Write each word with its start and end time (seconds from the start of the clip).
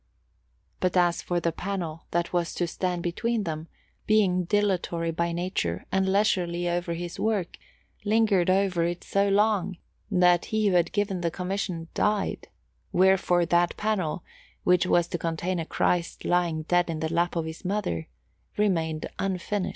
But 0.79 0.97
as 0.97 1.21
for 1.21 1.39
the 1.39 1.51
panel 1.51 2.05
that 2.09 2.33
was 2.33 2.55
to 2.55 2.65
stand 2.65 3.03
between 3.03 3.43
them, 3.43 3.67
Giovanni 3.67 3.69
Antonio, 3.69 4.05
being 4.07 4.43
dilatory 4.45 5.11
by 5.11 5.31
nature 5.31 5.85
and 5.91 6.11
leisurely 6.11 6.67
over 6.67 6.95
his 6.95 7.19
work, 7.19 7.59
lingered 8.03 8.49
over 8.49 8.83
it 8.83 9.03
so 9.03 9.29
long 9.29 9.77
that 10.09 10.45
he 10.45 10.69
who 10.69 10.75
had 10.75 10.91
given 10.91 11.21
the 11.21 11.29
commission 11.29 11.87
died: 11.93 12.47
wherefore 12.91 13.45
that 13.45 13.77
panel, 13.77 14.23
which 14.63 14.87
was 14.87 15.07
to 15.09 15.19
contain 15.19 15.59
a 15.59 15.67
Christ 15.67 16.25
lying 16.25 16.63
dead 16.63 16.89
in 16.89 16.99
the 16.99 17.13
lap 17.13 17.35
of 17.35 17.45
His 17.45 17.63
Mother, 17.63 18.07
remained 18.57 19.05
unfinished. 19.19 19.69